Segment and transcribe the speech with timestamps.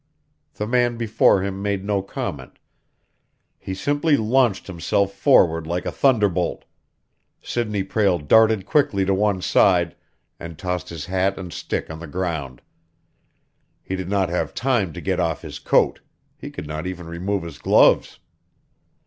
[0.55, 2.57] The man before him made no comment
[3.59, 6.65] he simply launched himself forward like a thunderbolt.
[7.43, 9.95] Sidney Prale darted quickly to one side,
[10.39, 12.63] and tossed his hat and stick on the ground.
[13.83, 16.01] He did not have time to get off his coat;
[16.35, 18.17] he could not even remove his gloves.